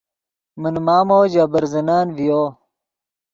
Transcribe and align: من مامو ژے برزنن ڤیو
من 0.61 0.73
مامو 0.85 1.19
ژے 1.31 1.43
برزنن 1.51 2.05
ڤیو 2.15 2.41